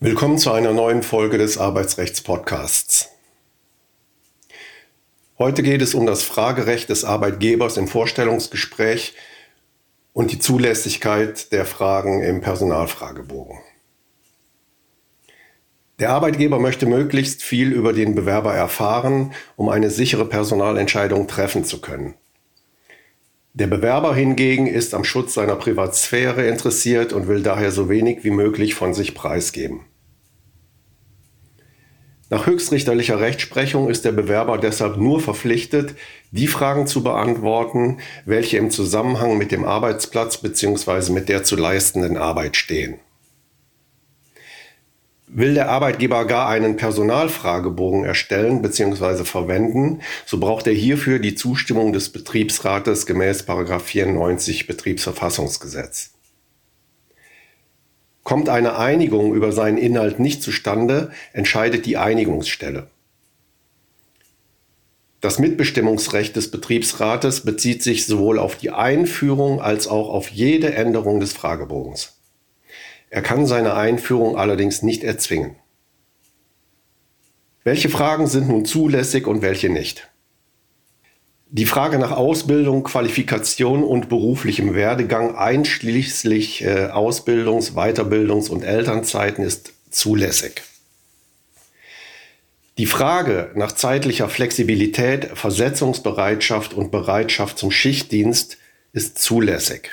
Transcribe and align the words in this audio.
Willkommen 0.00 0.38
zu 0.38 0.50
einer 0.50 0.72
neuen 0.72 1.02
Folge 1.02 1.38
des 1.38 1.58
Arbeitsrechts-Podcasts. 1.58 3.10
Heute 5.38 5.62
geht 5.62 5.82
es 5.82 5.94
um 5.94 6.06
das 6.06 6.24
Fragerecht 6.24 6.88
des 6.88 7.04
Arbeitgebers 7.04 7.76
im 7.76 7.86
Vorstellungsgespräch 7.86 9.14
und 10.12 10.32
die 10.32 10.40
Zulässigkeit 10.40 11.52
der 11.52 11.64
Fragen 11.64 12.22
im 12.22 12.40
Personalfragebogen. 12.40 13.58
Der 16.00 16.10
Arbeitgeber 16.10 16.58
möchte 16.58 16.86
möglichst 16.86 17.42
viel 17.42 17.72
über 17.72 17.92
den 17.92 18.16
Bewerber 18.16 18.54
erfahren, 18.54 19.32
um 19.54 19.68
eine 19.68 19.90
sichere 19.90 20.24
Personalentscheidung 20.24 21.28
treffen 21.28 21.64
zu 21.64 21.80
können. 21.80 22.14
Der 23.54 23.66
Bewerber 23.66 24.14
hingegen 24.14 24.66
ist 24.66 24.94
am 24.94 25.04
Schutz 25.04 25.34
seiner 25.34 25.56
Privatsphäre 25.56 26.46
interessiert 26.46 27.12
und 27.12 27.28
will 27.28 27.42
daher 27.42 27.72
so 27.72 27.88
wenig 27.88 28.22
wie 28.22 28.30
möglich 28.30 28.74
von 28.74 28.94
sich 28.94 29.14
preisgeben. 29.14 29.80
Nach 32.30 32.46
höchstrichterlicher 32.46 33.20
Rechtsprechung 33.20 33.88
ist 33.88 34.04
der 34.04 34.12
Bewerber 34.12 34.58
deshalb 34.58 34.98
nur 34.98 35.18
verpflichtet, 35.20 35.94
die 36.30 36.46
Fragen 36.46 36.86
zu 36.86 37.02
beantworten, 37.02 38.00
welche 38.26 38.58
im 38.58 38.70
Zusammenhang 38.70 39.38
mit 39.38 39.50
dem 39.50 39.64
Arbeitsplatz 39.64 40.36
bzw. 40.36 41.10
mit 41.12 41.30
der 41.30 41.42
zu 41.42 41.56
leistenden 41.56 42.18
Arbeit 42.18 42.56
stehen. 42.56 43.00
Will 45.30 45.54
der 45.54 45.68
Arbeitgeber 45.68 46.26
gar 46.26 46.48
einen 46.48 46.76
Personalfragebogen 46.76 48.04
erstellen 48.04 48.62
bzw. 48.62 49.24
verwenden, 49.24 50.00
so 50.24 50.40
braucht 50.40 50.66
er 50.66 50.72
hierfür 50.72 51.18
die 51.18 51.34
Zustimmung 51.34 51.92
des 51.92 52.10
Betriebsrates 52.10 53.04
gemäß 53.04 53.44
94 53.44 54.66
Betriebsverfassungsgesetz. 54.66 56.14
Kommt 58.22 58.48
eine 58.48 58.78
Einigung 58.78 59.34
über 59.34 59.52
seinen 59.52 59.78
Inhalt 59.78 60.18
nicht 60.18 60.42
zustande, 60.42 61.10
entscheidet 61.32 61.84
die 61.84 61.98
Einigungsstelle. 61.98 62.88
Das 65.20 65.38
Mitbestimmungsrecht 65.38 66.36
des 66.36 66.50
Betriebsrates 66.50 67.40
bezieht 67.40 67.82
sich 67.82 68.06
sowohl 68.06 68.38
auf 68.38 68.56
die 68.56 68.70
Einführung 68.70 69.60
als 69.60 69.88
auch 69.88 70.08
auf 70.10 70.28
jede 70.28 70.72
Änderung 70.74 71.20
des 71.20 71.32
Fragebogens. 71.32 72.18
Er 73.10 73.22
kann 73.22 73.46
seine 73.46 73.74
Einführung 73.74 74.36
allerdings 74.36 74.82
nicht 74.82 75.04
erzwingen. 75.04 75.56
Welche 77.64 77.88
Fragen 77.88 78.26
sind 78.26 78.48
nun 78.48 78.64
zulässig 78.64 79.26
und 79.26 79.42
welche 79.42 79.68
nicht? 79.68 80.08
Die 81.50 81.66
Frage 81.66 81.98
nach 81.98 82.12
Ausbildung, 82.12 82.82
Qualifikation 82.82 83.82
und 83.82 84.10
beruflichem 84.10 84.74
Werdegang 84.74 85.34
einschließlich 85.34 86.62
äh, 86.62 86.88
Ausbildungs-, 86.88 87.72
Weiterbildungs- 87.72 88.50
und 88.50 88.62
Elternzeiten 88.62 89.42
ist 89.42 89.72
zulässig. 89.90 90.62
Die 92.76 92.86
Frage 92.86 93.50
nach 93.54 93.72
zeitlicher 93.72 94.28
Flexibilität, 94.28 95.30
Versetzungsbereitschaft 95.34 96.74
und 96.74 96.90
Bereitschaft 96.90 97.58
zum 97.58 97.70
Schichtdienst 97.70 98.58
ist 98.92 99.18
zulässig. 99.18 99.90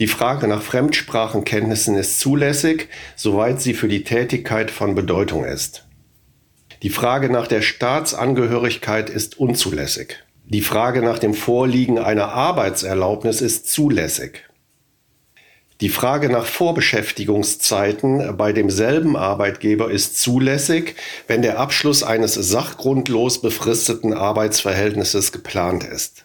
Die 0.00 0.06
Frage 0.06 0.48
nach 0.48 0.62
Fremdsprachenkenntnissen 0.62 1.94
ist 1.94 2.20
zulässig, 2.20 2.88
soweit 3.16 3.60
sie 3.60 3.74
für 3.74 3.86
die 3.86 4.02
Tätigkeit 4.02 4.70
von 4.70 4.94
Bedeutung 4.94 5.44
ist. 5.44 5.86
Die 6.82 6.88
Frage 6.88 7.28
nach 7.28 7.46
der 7.46 7.60
Staatsangehörigkeit 7.60 9.10
ist 9.10 9.38
unzulässig. 9.38 10.24
Die 10.46 10.62
Frage 10.62 11.02
nach 11.02 11.18
dem 11.18 11.34
Vorliegen 11.34 11.98
einer 11.98 12.28
Arbeitserlaubnis 12.28 13.42
ist 13.42 13.70
zulässig. 13.70 14.48
Die 15.82 15.90
Frage 15.90 16.30
nach 16.30 16.46
Vorbeschäftigungszeiten 16.46 18.38
bei 18.38 18.54
demselben 18.54 19.16
Arbeitgeber 19.16 19.90
ist 19.90 20.18
zulässig, 20.18 20.96
wenn 21.26 21.42
der 21.42 21.58
Abschluss 21.58 22.02
eines 22.02 22.32
sachgrundlos 22.32 23.42
befristeten 23.42 24.14
Arbeitsverhältnisses 24.14 25.30
geplant 25.30 25.84
ist. 25.84 26.24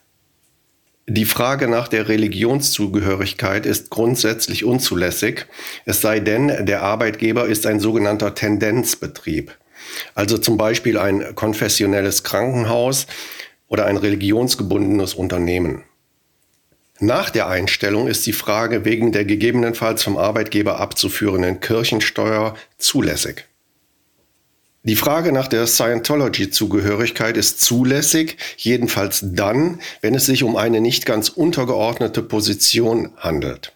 Die 1.07 1.25
Frage 1.25 1.67
nach 1.67 1.87
der 1.87 2.09
Religionszugehörigkeit 2.09 3.67
ist 3.67 3.91
grundsätzlich 3.91 4.65
unzulässig, 4.65 5.45
es 5.85 6.01
sei 6.01 6.19
denn, 6.19 6.65
der 6.65 6.81
Arbeitgeber 6.81 7.45
ist 7.45 7.67
ein 7.67 7.79
sogenannter 7.79 8.33
Tendenzbetrieb, 8.33 9.55
also 10.15 10.39
zum 10.39 10.57
Beispiel 10.57 10.97
ein 10.97 11.35
konfessionelles 11.35 12.23
Krankenhaus 12.23 13.05
oder 13.67 13.85
ein 13.85 13.97
religionsgebundenes 13.97 15.13
Unternehmen. 15.13 15.83
Nach 16.99 17.29
der 17.29 17.49
Einstellung 17.49 18.07
ist 18.07 18.25
die 18.25 18.33
Frage 18.33 18.83
wegen 18.83 19.11
der 19.11 19.25
gegebenenfalls 19.25 20.01
vom 20.01 20.17
Arbeitgeber 20.17 20.79
abzuführenden 20.79 21.59
Kirchensteuer 21.59 22.55
zulässig. 22.79 23.45
Die 24.85 24.95
Frage 24.95 25.31
nach 25.31 25.47
der 25.47 25.65
Scientology-Zugehörigkeit 25.65 27.37
ist 27.37 27.59
zulässig, 27.59 28.37
jedenfalls 28.55 29.21
dann, 29.23 29.81
wenn 30.01 30.13
es 30.13 30.27
sich 30.27 30.43
um 30.43 30.55
eine 30.55 30.79
nicht 30.79 31.07
ganz 31.07 31.29
untergeordnete 31.29 32.21
Position 32.21 33.11
handelt. 33.17 33.73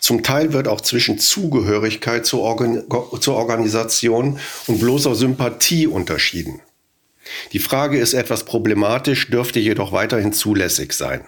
Zum 0.00 0.22
Teil 0.22 0.54
wird 0.54 0.66
auch 0.66 0.80
zwischen 0.80 1.18
Zugehörigkeit 1.18 2.24
zur, 2.24 2.40
Organ 2.40 2.84
zur 3.20 3.36
Organisation 3.36 4.38
und 4.66 4.80
bloßer 4.80 5.14
Sympathie 5.14 5.86
unterschieden. 5.86 6.60
Die 7.52 7.58
Frage 7.58 7.98
ist 7.98 8.14
etwas 8.14 8.44
problematisch, 8.44 9.28
dürfte 9.28 9.60
jedoch 9.60 9.92
weiterhin 9.92 10.32
zulässig 10.32 10.94
sein. 10.94 11.20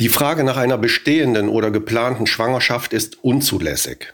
Die 0.00 0.10
Frage 0.10 0.44
nach 0.44 0.58
einer 0.58 0.76
bestehenden 0.76 1.48
oder 1.48 1.70
geplanten 1.70 2.26
Schwangerschaft 2.26 2.92
ist 2.92 3.24
unzulässig. 3.24 4.13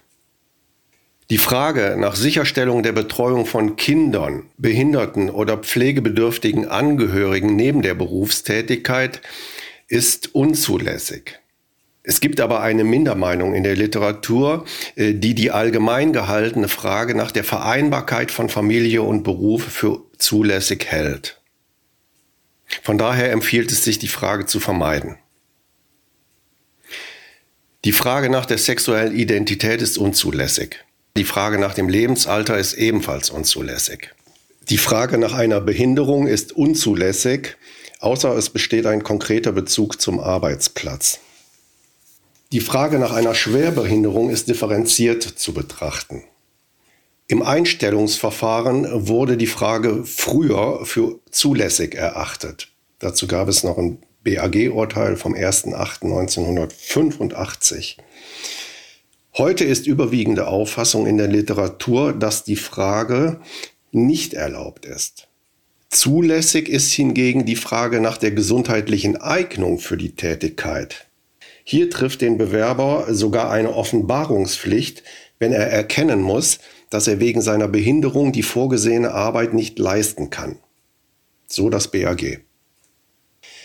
Die 1.30 1.38
Frage 1.38 1.94
nach 1.96 2.16
Sicherstellung 2.16 2.82
der 2.82 2.91
Betreuung 2.91 3.46
von 3.46 3.76
Kindern, 3.76 4.50
Behinderten 4.58 5.30
oder 5.30 5.58
pflegebedürftigen 5.58 6.66
Angehörigen 6.66 7.54
neben 7.54 7.82
der 7.82 7.94
Berufstätigkeit 7.94 9.20
ist 9.86 10.34
unzulässig. 10.34 11.38
Es 12.02 12.20
gibt 12.20 12.41
aber 12.41 12.62
eine 12.62 12.82
Mindermeinung 12.82 13.54
in 13.54 13.62
der 13.62 13.76
Literatur, 13.76 14.64
äh, 14.96 15.14
die 15.14 15.36
die 15.36 15.52
allgemein 15.52 16.12
gehaltene 16.12 16.66
Frage 16.66 17.14
nach 17.14 17.30
der 17.30 17.44
Vereinbarkeit 17.44 18.32
von 18.32 18.48
Familie 18.48 19.02
und 19.02 19.22
Beruf 19.22 19.62
für 19.62 20.02
zulässig 20.18 20.86
hält. 20.86 21.41
Von 22.82 22.98
daher 22.98 23.30
empfiehlt 23.30 23.70
es 23.70 23.84
sich, 23.84 24.00
die 24.00 24.08
Frage 24.08 24.47
zu 24.47 24.58
vermeiden. 24.58 25.16
Die 27.84 27.92
Frage 27.92 28.30
nach 28.30 28.47
der 28.47 28.58
sexuellen 28.58 29.14
Identität 29.14 29.80
ist 29.80 29.97
unzulässig. 29.97 30.84
Die 31.20 31.26
Frage 31.26 31.58
nach 31.58 31.75
dem 31.75 31.91
Lebensalter 31.91 32.56
ist 32.56 32.72
ebenfalls 32.72 33.28
unzulässig. 33.28 34.14
Die 34.70 34.78
Frage 34.78 35.19
nach 35.19 35.34
einer 35.34 35.60
Behinderung 35.60 36.26
ist 36.26 36.53
unzulässig, 36.53 37.58
außer 37.98 38.34
es 38.38 38.48
besteht 38.48 38.86
ein 38.86 39.03
konkreter 39.03 39.53
Bezug 39.53 40.00
zum 40.00 40.19
Arbeitsplatz. 40.19 41.20
Die 42.53 42.60
Frage 42.60 42.98
nach 42.98 43.12
einer 43.12 43.34
Schwerbehinderung 43.34 44.30
ist 44.30 44.48
differenziert 44.48 45.22
zu 45.22 45.53
betrachten. 45.53 46.25
Im 47.26 47.42
Einstellungsverfahren 47.42 49.06
wurde 49.06 49.36
die 49.36 49.47
Frage 49.47 50.04
früher 50.06 50.86
für 50.86 51.19
zulässig 51.30 51.94
erachtet. 51.94 52.72
Dazu 52.98 53.26
gab 53.26 53.48
es 53.48 53.62
noch 53.62 53.76
ein 53.76 53.98
BAG-Urteil 54.25 55.19
vom 55.19 55.34
1.8.1985. 55.34 57.98
Heute 59.36 59.64
ist 59.64 59.86
überwiegende 59.86 60.48
Auffassung 60.48 61.06
in 61.06 61.16
der 61.16 61.28
Literatur, 61.28 62.12
dass 62.12 62.42
die 62.42 62.56
Frage 62.56 63.41
nicht 63.92 64.34
erlaubt 64.34 64.84
ist. 64.86 65.28
Zulässig 65.88 66.68
ist 66.68 66.92
hingegen 66.92 67.46
die 67.46 67.56
Frage 67.56 68.00
nach 68.00 68.16
der 68.16 68.32
gesundheitlichen 68.32 69.16
Eignung 69.16 69.78
für 69.78 69.96
die 69.96 70.14
Tätigkeit. 70.16 71.06
Hier 71.62 71.91
trifft 71.91 72.21
den 72.21 72.38
Bewerber 72.38 73.06
sogar 73.10 73.50
eine 73.50 73.74
Offenbarungspflicht, 73.74 75.04
wenn 75.38 75.53
er 75.53 75.68
erkennen 75.68 76.22
muss, 76.22 76.59
dass 76.91 77.06
er 77.06 77.21
wegen 77.21 77.41
seiner 77.41 77.68
Behinderung 77.68 78.33
die 78.33 78.42
vorgesehene 78.42 79.12
Arbeit 79.12 79.54
nicht 79.54 79.78
leisten 79.78 80.30
kann. 80.30 80.59
So 81.47 81.71
das 81.71 81.88
BAG. 81.88 82.41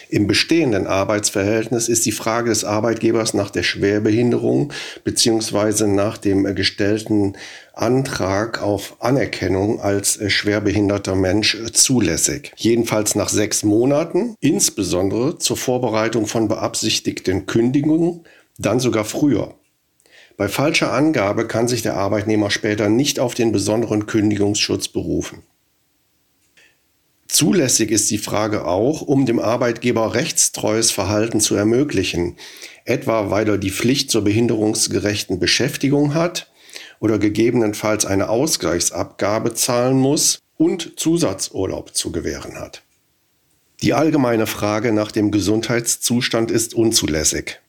Im 0.10 0.28
bestehenden 0.28 0.88
Arbeitsverhältnis 0.88 1.90
ist 1.90 2.06
die 2.06 2.12
Frage 2.12 2.50
des 2.50 2.64
Arbeitgebers 2.64 3.34
nach 3.34 3.50
der 3.50 3.64
Schwerbehinderung 3.64 4.72
beziehungsweise 5.04 5.88
nach 5.88 6.18
dem 6.18 6.56
gestellten 6.56 7.34
Antrag 7.74 8.62
auf 8.62 8.98
Anerkennung 9.00 9.82
als 9.82 10.20
schwerbehinderter 10.32 11.16
Mensch 11.16 11.58
zulässig. 11.74 12.52
Jedenfalls 12.56 13.16
nach 13.16 13.30
sechs 13.30 13.64
Monaten, 13.64 14.36
insbesondere 14.40 15.38
zur 15.38 15.58
Vorbereitung 15.58 16.28
von 16.28 16.48
beabsichtigten 16.48 17.46
Kündigungen, 17.46 18.22
dann 18.58 18.80
sogar 18.80 19.06
früher. 19.06 19.56
Bei 20.38 20.48
falscher 20.50 20.92
Angabe 20.92 21.48
kann 21.48 21.68
sich 21.68 21.82
der 21.82 21.96
Arbeitnehmer 21.96 22.52
später 22.52 22.90
nicht 22.90 23.20
auf 23.20 23.36
den 23.36 23.52
besonderen 23.52 24.06
Kündigungsschutz 24.06 24.90
berufen. 24.90 25.44
Zulässig 27.36 27.92
ist 27.92 28.10
die 28.12 28.18
Frage 28.18 28.64
auch, 28.64 29.02
um 29.02 29.26
dem 29.26 29.40
Arbeitgeber 29.40 30.14
rechtstreues 30.14 30.92
Verhalten 30.92 31.42
zu 31.42 31.54
ermöglichen, 31.56 32.38
etwa 32.86 33.30
weil 33.30 33.50
er 33.50 33.58
die 33.58 33.72
Pflicht 33.72 34.10
zur 34.10 34.24
behinderungsgerechten 34.24 35.38
Beschäftigung 35.38 36.14
hat 36.14 36.50
oder 37.02 37.20
gegebenenfalls 37.20 38.06
eine 38.06 38.30
Ausgleichsabgabe 38.30 39.54
zahlen 39.54 39.98
muss 39.98 40.40
und 40.56 40.98
Zusatzurlaub 40.98 41.94
zu 41.94 42.14
gewähren 42.14 42.58
hat. 42.58 42.84
Die 43.82 43.94
allgemeine 43.94 44.48
Frage 44.48 44.94
nach 44.94 45.12
dem 45.12 45.30
Gesundheitszustand 45.30 46.52
ist 46.52 46.74
unzulässig. 46.74 47.60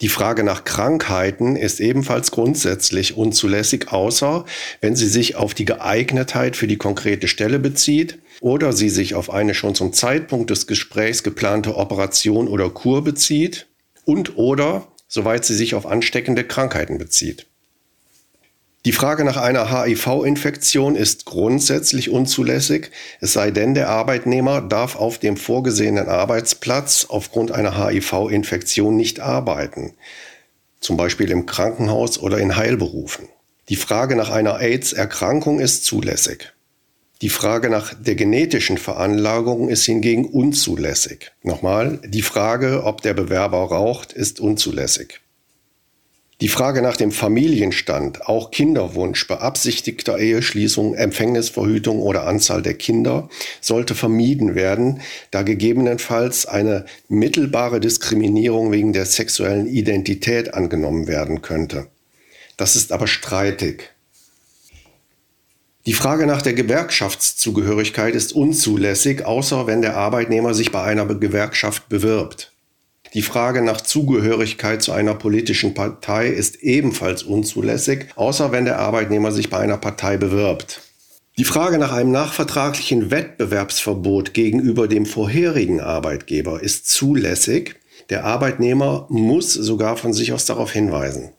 Die 0.00 0.08
Frage 0.08 0.42
nach 0.42 0.64
Krankheiten 0.64 1.54
ist 1.54 1.78
ebenfalls 1.78 2.32
grundsätzlich 2.32 3.16
unzulässig, 3.16 3.92
außer 3.92 4.44
wenn 4.80 4.96
sie 4.96 5.06
sich 5.06 5.36
auf 5.36 5.54
die 5.54 5.66
Geeignetheit 5.66 6.56
für 6.56 6.66
die 6.66 6.78
konkrete 6.78 7.28
Stelle 7.28 7.60
bezieht 7.60 8.18
oder 8.44 8.74
sie 8.74 8.90
sich 8.90 9.14
auf 9.14 9.30
eine 9.30 9.54
schon 9.54 9.74
zum 9.74 9.94
Zeitpunkt 9.94 10.50
des 10.50 10.66
Gesprächs 10.66 11.22
geplante 11.22 11.76
Operation 11.76 12.46
oder 12.46 12.68
Kur 12.68 13.02
bezieht 13.02 13.68
und 14.04 14.36
oder 14.36 14.86
soweit 15.08 15.46
sie 15.46 15.54
sich 15.54 15.74
auf 15.74 15.86
ansteckende 15.86 16.44
Krankheiten 16.44 16.98
bezieht. 16.98 17.46
Die 18.84 18.92
Frage 18.92 19.24
nach 19.24 19.38
einer 19.38 19.72
HIV-Infektion 19.72 20.94
ist 20.94 21.24
grundsätzlich 21.24 22.10
unzulässig, 22.10 22.90
es 23.22 23.32
sei 23.32 23.50
denn, 23.50 23.72
der 23.72 23.88
Arbeitnehmer 23.88 24.60
darf 24.60 24.96
auf 24.96 25.16
dem 25.16 25.38
vorgesehenen 25.38 26.10
Arbeitsplatz 26.10 27.06
aufgrund 27.08 27.50
einer 27.50 27.82
HIV-Infektion 27.82 28.94
nicht 28.94 29.20
arbeiten, 29.20 29.94
zum 30.80 30.98
Beispiel 30.98 31.30
im 31.30 31.46
Krankenhaus 31.46 32.18
oder 32.18 32.36
in 32.36 32.56
Heilberufen. 32.56 33.26
Die 33.70 33.76
Frage 33.76 34.16
nach 34.16 34.28
einer 34.28 34.60
AIDS-Erkrankung 34.60 35.60
ist 35.60 35.86
zulässig. 35.86 36.53
Die 37.22 37.28
Frage 37.28 37.70
nach 37.70 37.94
der 37.94 38.16
genetischen 38.16 38.76
Veranlagung 38.76 39.68
ist 39.68 39.84
hingegen 39.84 40.26
unzulässig. 40.26 41.32
Nochmal, 41.42 42.00
die 42.04 42.22
Frage, 42.22 42.82
ob 42.84 43.02
der 43.02 43.14
Bewerber 43.14 43.58
raucht, 43.58 44.12
ist 44.12 44.40
unzulässig. 44.40 45.20
Die 46.40 46.48
Frage 46.48 46.82
nach 46.82 46.96
dem 46.96 47.12
Familienstand, 47.12 48.26
auch 48.26 48.50
Kinderwunsch, 48.50 49.28
beabsichtigter 49.28 50.18
Eheschließung, 50.18 50.94
Empfängnisverhütung 50.94 52.02
oder 52.02 52.26
Anzahl 52.26 52.60
der 52.60 52.74
Kinder 52.74 53.28
sollte 53.60 53.94
vermieden 53.94 54.56
werden, 54.56 55.00
da 55.30 55.42
gegebenenfalls 55.42 56.44
eine 56.44 56.86
mittelbare 57.08 57.78
Diskriminierung 57.78 58.72
wegen 58.72 58.92
der 58.92 59.06
sexuellen 59.06 59.68
Identität 59.68 60.52
angenommen 60.52 61.06
werden 61.06 61.40
könnte. 61.40 61.86
Das 62.56 62.74
ist 62.74 62.90
aber 62.90 63.06
streitig. 63.06 63.93
Die 65.86 65.92
Frage 65.92 66.26
nach 66.26 66.40
der 66.40 66.54
Gewerkschaftszugehörigkeit 66.54 68.14
ist 68.14 68.32
unzulässig, 68.32 69.26
außer 69.26 69.66
wenn 69.66 69.82
der 69.82 69.98
Arbeitnehmer 69.98 70.54
sich 70.54 70.72
bei 70.72 70.82
einer 70.82 71.04
Gewerkschaft 71.04 71.90
bewirbt. 71.90 72.52
Die 73.12 73.20
Frage 73.20 73.60
nach 73.60 73.82
Zugehörigkeit 73.82 74.82
zu 74.82 74.92
einer 74.92 75.14
politischen 75.14 75.74
Partei 75.74 76.28
ist 76.28 76.62
ebenfalls 76.62 77.22
unzulässig, 77.22 78.06
außer 78.16 78.50
wenn 78.50 78.64
der 78.64 78.78
Arbeitnehmer 78.78 79.30
sich 79.30 79.50
bei 79.50 79.58
einer 79.58 79.76
Partei 79.76 80.16
bewirbt. 80.16 80.80
Die 81.36 81.44
Frage 81.44 81.76
nach 81.76 81.92
einem 81.92 82.12
nachvertraglichen 82.12 83.10
Wettbewerbsverbot 83.10 84.32
gegenüber 84.32 84.88
dem 84.88 85.04
vorherigen 85.04 85.82
Arbeitgeber 85.82 86.62
ist 86.62 86.88
zulässig. 86.88 87.76
Der 88.08 88.24
Arbeitnehmer 88.24 89.06
muss 89.10 89.52
sogar 89.52 89.98
von 89.98 90.14
sich 90.14 90.32
aus 90.32 90.46
darauf 90.46 90.72
hinweisen. 90.72 91.33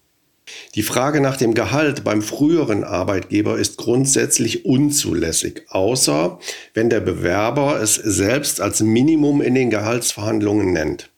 Die 0.76 0.84
Frage 0.84 1.22
nach 1.22 1.38
dem 1.38 1.54
Gehalt 1.54 2.04
beim 2.04 2.22
früheren 2.22 2.84
Arbeitgeber 2.84 3.58
ist 3.58 3.78
grundsätzlich 3.78 4.66
unzulässig, 4.66 5.64
außer 5.70 6.40
wenn 6.74 6.90
der 6.90 7.00
Bewerber 7.00 7.82
es 7.82 7.96
selbst 7.96 8.62
als 8.62 8.82
Minimum 8.82 9.42
in 9.42 9.56
den 9.56 9.70
Gehaltsverhandlungen 9.70 10.74
nennt. 10.74 11.10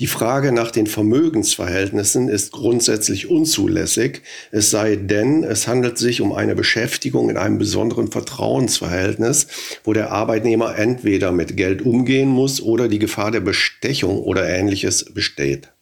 Die 0.00 0.08
Frage 0.08 0.50
nach 0.50 0.72
den 0.72 0.88
Vermögensverhältnissen 0.88 2.28
ist 2.28 2.50
grundsätzlich 2.50 3.30
unzulässig, 3.30 4.22
es 4.50 4.70
sei 4.70 4.96
denn, 4.96 5.44
es 5.44 5.68
handelt 5.68 5.98
sich 5.98 6.20
um 6.20 6.32
eine 6.32 6.56
Beschäftigung 6.56 7.30
in 7.30 7.36
einem 7.36 7.58
besonderen 7.58 8.10
Vertrauensverhältnis, 8.10 9.46
wo 9.84 9.92
der 9.92 10.10
Arbeitnehmer 10.10 10.76
entweder 10.76 11.30
mit 11.30 11.56
Geld 11.56 11.82
umgehen 11.82 12.28
muss 12.28 12.60
oder 12.60 12.88
die 12.88 12.98
Gefahr 12.98 13.30
der 13.30 13.38
Bestechung 13.38 14.18
oder 14.18 14.48
ähnliches 14.48 15.14
besteht. 15.14 15.73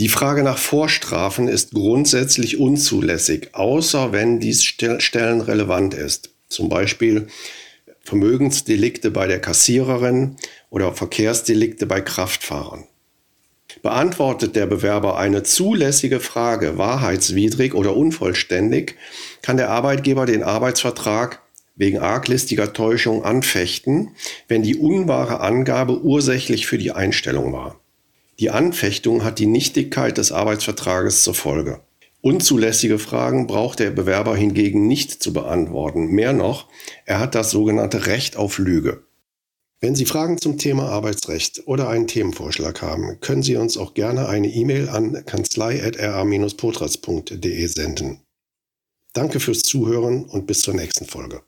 Die 0.00 0.08
Frage 0.08 0.44
nach 0.44 0.58
Vorstrafen 0.58 1.48
ist 1.48 1.72
grundsätzlich 1.72 2.60
unzulässig, 2.60 3.48
außer 3.54 4.12
wenn 4.12 4.38
dies 4.38 4.62
stellenrelevant 4.62 5.92
ist. 5.92 6.30
Zum 6.48 6.68
Beispiel 6.68 7.26
Vermögensdelikte 8.04 9.10
bei 9.10 9.26
der 9.26 9.40
Kassiererin 9.40 10.36
oder 10.70 10.92
Verkehrsdelikte 10.92 11.86
bei 11.86 12.00
Kraftfahrern. 12.00 12.84
Beantwortet 13.82 14.54
der 14.54 14.66
Bewerber 14.66 15.18
eine 15.18 15.42
zulässige 15.42 16.20
Frage 16.20 16.78
wahrheitswidrig 16.78 17.74
oder 17.74 17.96
unvollständig, 17.96 18.94
kann 19.42 19.56
der 19.56 19.70
Arbeitgeber 19.70 20.26
den 20.26 20.44
Arbeitsvertrag 20.44 21.42
wegen 21.74 21.98
arglistiger 21.98 22.72
Täuschung 22.72 23.24
anfechten, 23.24 24.10
wenn 24.46 24.62
die 24.62 24.76
unwahre 24.76 25.40
Angabe 25.40 26.00
ursächlich 26.00 26.68
für 26.68 26.78
die 26.78 26.92
Einstellung 26.92 27.52
war. 27.52 27.80
Die 28.40 28.50
Anfechtung 28.50 29.24
hat 29.24 29.38
die 29.38 29.46
Nichtigkeit 29.46 30.16
des 30.16 30.30
Arbeitsvertrages 30.30 31.24
zur 31.24 31.34
Folge. 31.34 31.80
Unzulässige 32.20 32.98
Fragen 32.98 33.46
braucht 33.46 33.78
der 33.78 33.90
Bewerber 33.90 34.36
hingegen 34.36 34.86
nicht 34.86 35.22
zu 35.22 35.32
beantworten. 35.32 36.08
Mehr 36.08 36.32
noch, 36.32 36.68
er 37.04 37.20
hat 37.20 37.34
das 37.34 37.50
sogenannte 37.50 38.06
Recht 38.06 38.36
auf 38.36 38.58
Lüge. 38.58 39.04
Wenn 39.80 39.94
Sie 39.94 40.06
Fragen 40.06 40.38
zum 40.38 40.58
Thema 40.58 40.88
Arbeitsrecht 40.88 41.62
oder 41.66 41.88
einen 41.88 42.08
Themenvorschlag 42.08 42.82
haben, 42.82 43.20
können 43.20 43.44
Sie 43.44 43.54
uns 43.56 43.78
auch 43.78 43.94
gerne 43.94 44.28
eine 44.28 44.48
E-Mail 44.48 44.88
an 44.88 45.24
kanzlei.ra-potras.de 45.24 47.66
senden. 47.66 48.22
Danke 49.12 49.38
fürs 49.38 49.62
Zuhören 49.62 50.24
und 50.24 50.48
bis 50.48 50.62
zur 50.62 50.74
nächsten 50.74 51.06
Folge. 51.06 51.42